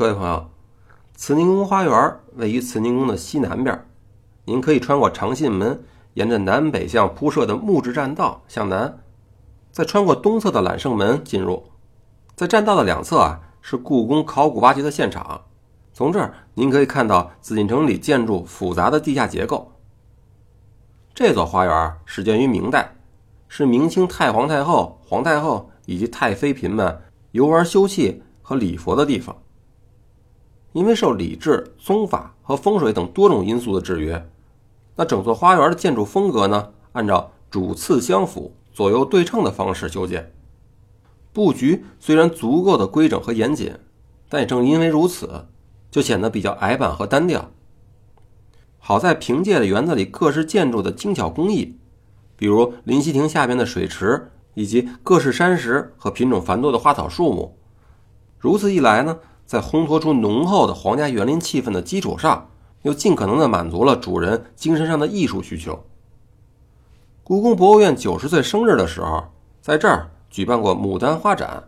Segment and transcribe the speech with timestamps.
[0.00, 0.48] 各位朋友，
[1.14, 3.84] 慈宁宫花园位于慈宁宫的西南边，
[4.46, 5.84] 您可以穿过长信门，
[6.14, 9.00] 沿着南北向铺设的木质栈道向南，
[9.70, 11.64] 再穿过东侧的揽胜门进入。
[12.34, 15.42] 在栈道的两侧啊，是故宫考古挖掘的现场。
[15.92, 19.70] 从这儿您可以看到紫禁城里建筑复杂的地下结构。
[21.12, 22.96] 这座花园始建于明代。
[23.48, 29.36] 是明清太皇太后、皇太后以及太妃嫔们游玩休憩和礼佛的地方。
[30.72, 34.28] 因为受礼制、宗法和风水等多种因素的制约，
[34.96, 40.32] 那整座花园的建筑风格呢，按照主次相辅、左右对称的方式修建。
[41.32, 43.74] 布局虽然足够的规整和严谨，
[44.28, 45.46] 但也正因为如此，
[45.90, 47.50] 就显得比较矮板和单调。
[48.78, 51.76] 好在凭借着园子里各式建筑的精巧工艺。
[52.36, 57.54] 比如临溪亭下边的水池，以及各式山石和品种繁多的花草树木，
[58.38, 59.18] 如此一来呢，
[59.50, 62.50] 在烘托出浓厚的皇家园林气氛的基础上，
[62.82, 65.84] 又尽可能的满足了主人精神上的艺术需求。
[67.24, 69.24] 故宫博物院九十岁生日的时候，
[69.60, 71.64] 在这儿举办过牡丹花展，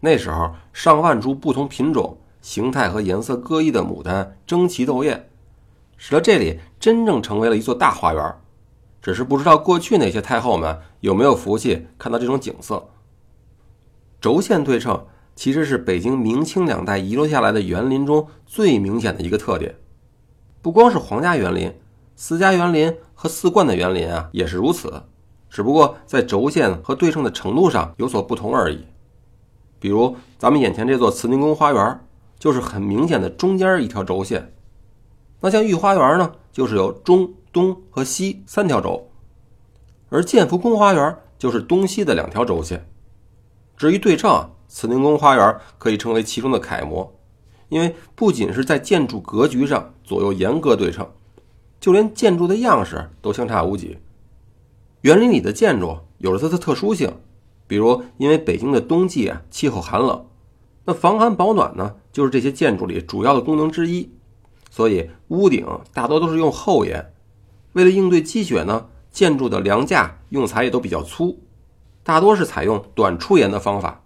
[0.00, 5.28] 那时候上万株不同品种、形态和颜色各异的牡丹争奇斗艳，
[5.98, 8.34] 使得这里真正成为了一座大花园。
[9.02, 12.88] 只是不知道过去那些太后们有没有福气看到这种景色。
[14.18, 15.06] 轴线对称
[15.38, 19.72] 其实是北京明清两代遗留下来的园林中最明显的一个特点。
[20.60, 21.72] 不光是皇家园林，
[22.16, 25.04] 私家园林和四冠的园林啊也是如此，
[25.48, 28.84] 只不过在轴线和对称的程度上有所不同而已。
[29.78, 32.00] 比如咱们眼前这座慈宁宫花园，
[32.36, 34.52] 就是很明显的中间一条轴线。
[35.40, 37.32] 那像御花园呢，就是有中。
[37.50, 39.08] 东和西三条轴，
[40.10, 42.86] 而建福宫花园就是东西的两条轴线。
[43.74, 47.12] 至于对称，啊慈宁宫花园可以称为其中的楷模，
[47.68, 51.10] 因为不仅是在建筑格局上左右严格对称，
[51.80, 53.98] 就连建筑的样式都相差无几。
[55.00, 57.14] 园林里的建筑有着它的特殊性，
[57.66, 60.26] 比如因为北京的冬季啊气候寒冷，
[60.84, 64.10] 那防寒保暖呢就是这些建筑里主要的功能之一，
[64.70, 67.12] 所以屋顶大多都是用厚檐。
[67.74, 71.38] 为了应对积雪呢，建筑的梁架用材也都比较粗，
[72.02, 74.02] 大多是采用短出檐的方法，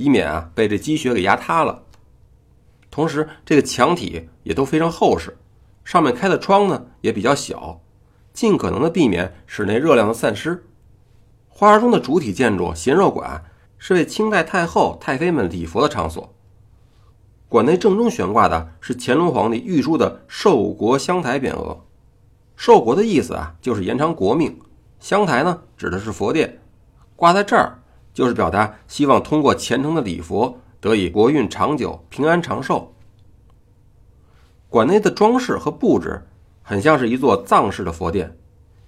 [0.00, 1.82] 以免啊被这积雪给压塌了。
[2.90, 5.36] 同时，这个墙体也都非常厚实，
[5.84, 7.80] 上面开的窗呢也比较小，
[8.32, 10.64] 尽可能的避免室内热量的散失。
[11.48, 13.44] 花园中的主体建筑贤若馆
[13.78, 16.34] 是为清代太后、太妃们礼佛的场所，
[17.48, 21.84] 馆内正中悬挂的是乾隆皇帝御书的寿国香台匾额。
[22.56, 24.58] 寿国的意思啊，就是延长国命。
[24.98, 26.60] 香台呢，指的是佛殿，
[27.16, 27.79] 挂在这儿
[28.12, 32.92] 就是表达希望通过虔诚的礼佛得以国运长久、平安长寿。
[34.68, 36.26] 馆内的装饰和布置
[36.62, 38.36] 很像是一座藏式的佛殿。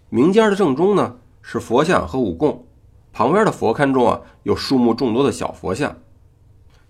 [0.08, 2.66] 明间的正中呢是佛像和五供，
[3.12, 5.96] 旁边的佛龛中啊有数目众多的小佛像。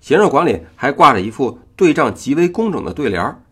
[0.00, 3.42] 贤寿馆里还挂着一副对仗极为工整的对联儿。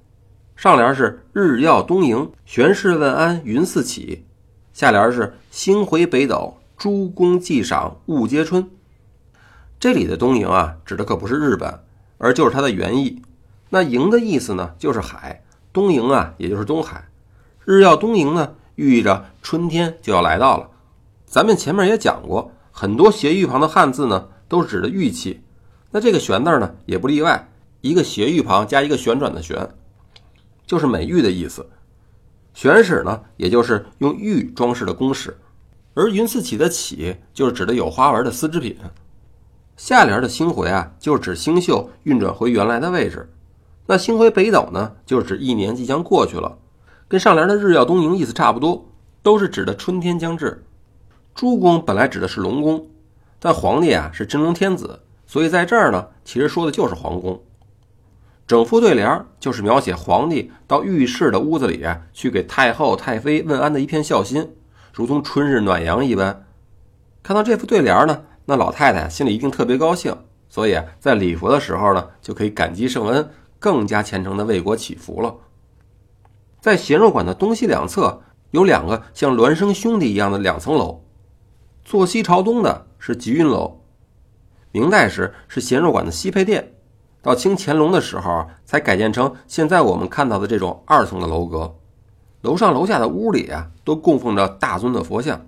[0.57, 4.25] 上联是日耀东瀛，玄氏问安云四起；
[4.75, 8.71] 下联是星回北斗，诸公祭赏物皆春。
[9.79, 11.81] 这里的东瀛啊，指的可不是日本，
[12.17, 13.21] 而就是它的原意。
[13.69, 15.43] 那瀛的意思呢，就是海；
[15.75, 17.07] 东瀛啊，也就是东海。
[17.67, 20.71] 日耀东瀛呢，寓意着春天就要来到了。
[21.27, 25.43] 咱们前面也讲过，很多斜玉旁的汉字呢，都是指的玉器。
[25.91, 27.51] 那这个玄字呢，也不例外，
[27.83, 29.69] 一个斜玉旁加一个旋转的旋。
[30.67, 31.69] 就是美玉的意思，
[32.55, 35.37] 玄史呢，也就是用玉装饰的宫室，
[35.95, 38.77] 而云四起的起就是指的有花纹的丝织品。
[39.77, 43.29] 下联的星回啊，就是指星宿运转回原来的位置。
[43.87, 46.59] 那星回北斗呢，就是指一年即将过去了，
[47.09, 48.87] 跟上联的日耀东瀛意思差不多，
[49.23, 50.65] 都是指的春天将至。
[51.35, 52.87] 诸公本来指的是龙宫，
[53.39, 57.43] 但皇帝啊是真龙天子，所以在这儿呢，其实说的就是皇宫。
[58.47, 64.53] 整副对联就是描写皇帝到御室的屋子里去给太后、太妃问安的一片孝心，
[64.93, 66.47] 如同春日暖阳一般。
[67.23, 70.17] 看到这副对联呢，那老太太心里一定特别高兴，
[70.49, 75.35] 所以在礼佛的时候呢，就可以感激圣恩，更加虔诚的为国祈福了。
[76.61, 81.05] 在贤若馆的东西两侧有两个像孪生兄弟一样的两层楼，
[81.85, 83.81] 坐西朝东的是吉云楼，
[84.73, 86.75] 明代时是贤若馆的西配殿。
[87.23, 91.77] 到清乾隆的时候，才改建成现在我们看到的这种二层的楼阁。
[92.43, 95.47] 楼上楼下的屋里啊，都供奉着大尊的佛像。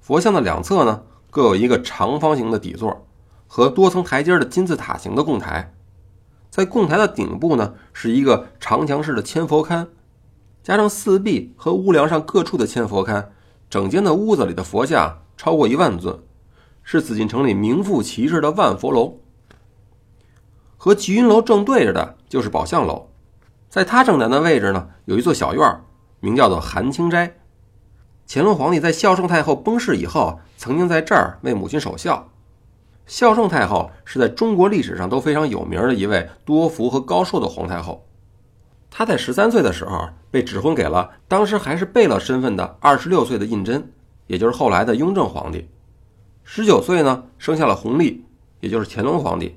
[0.00, 3.06] 佛像的两侧呢，各有一个长方形的底座
[3.46, 5.72] 和多层台阶的金字塔形的供台。
[6.48, 9.88] 在供台的顶部呢，是一个长墙式的千佛龛，
[10.62, 13.26] 加上四壁和屋梁上各处的千佛龛，
[13.68, 16.18] 整间的屋子里的佛像超过一万尊，
[16.82, 19.18] 是紫禁城里名副其实的万佛楼。
[20.78, 23.08] 和吉云楼正对着的就是宝相楼，
[23.68, 25.84] 在它正南的位置呢，有一座小院儿，
[26.26, 27.36] 名叫做韩清斋。
[28.28, 32.28] 乾隆皇帝在孝圣太后崩逝以后，曾经在这儿为母亲守孝。
[33.06, 38.04] 孝圣太后是在中国历史上都非常有名的一位多福和高寿的皇太后。
[38.90, 43.84] 她在十三岁的时候被指婚给了当时还是贝勒身份的二十六岁的胤禛，
[44.26, 45.68] 也就是后来的雍正皇帝。
[46.42, 48.24] 十九岁呢，生下了弘历，
[48.58, 49.56] 也就是乾隆皇帝。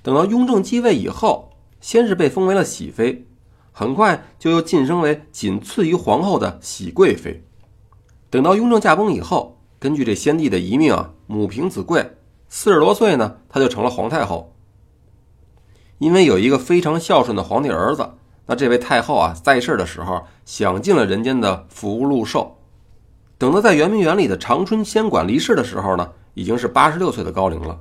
[0.00, 1.50] 等到雍正继位以后，
[1.80, 3.26] 先是被封为了喜妃，
[3.72, 7.42] 很快就又晋升为仅次于皇后的喜贵妃。
[8.30, 12.16] 等到雍正驾崩以后，根据这先帝的遗命啊，母凭子贵。
[12.48, 14.54] 四十多岁呢，她就成了皇太后。
[15.98, 18.10] 因为有一个非常孝顺的皇帝儿子，
[18.46, 22.58] 那这位太后啊，在世的时候享尽了人间的福禄寿。
[23.38, 27.80] 等到在圆明园里的长春仙馆离世的时候呢，已经是八十六岁的高龄了。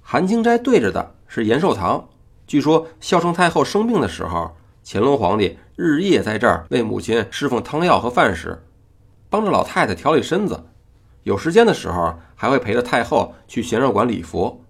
[0.00, 2.08] 寒清斋对着的是延寿堂，
[2.46, 4.52] 据说孝圣太后生病的时候，
[4.84, 8.62] 乾隆皇帝日夜在这儿为母亲侍奉汤药和饭食，
[9.28, 10.64] 帮着老太太调理身子。
[11.24, 14.62] 有时间的时候，还会陪着太后去贤寿馆礼佛。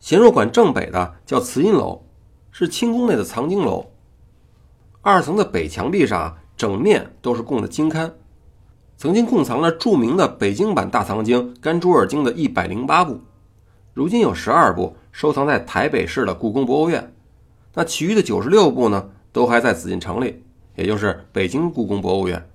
[0.00, 2.02] 贤寿馆正北的叫慈音楼，
[2.50, 3.92] 是清宫内的藏经楼。
[5.00, 8.12] 二层的北墙壁上，整面都是供的经刊，
[8.96, 13.20] 曾经供藏了著名的北京版大藏经《甘珠尔经》的一百零八部，
[13.94, 17.12] 如今有十二部收藏在台北市的故宫博物院。
[17.74, 20.44] 那其余的九十六部呢，都还在紫禁城里，
[20.76, 22.48] 也就是北京故宫博物院。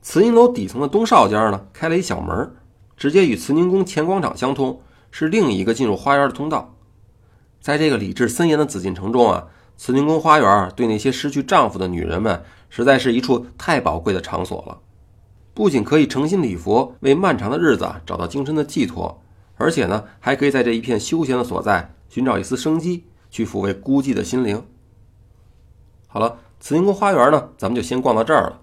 [0.00, 2.54] 慈宁楼底层的东少间呢，开了一小门，
[2.96, 4.80] 直接与慈宁宫前广场相通，
[5.10, 6.74] 是另一个进入花园的通道。
[7.60, 14.78] 在这个礼制森严的紫禁城中啊，慈宁宫花园对那些失去丈夫的女人们，实在是一处太宝贵的场所了。
[15.52, 19.20] 不仅可以诚心礼佛，为漫长的日子找到精神的寄托，
[19.58, 24.64] 而且呢，还可以在这一片休闲的所在寻找一丝生机，去抚慰孤寂的心灵。
[26.06, 28.60] 好了，慈宁宫花园呢，咱们就先逛到这儿了。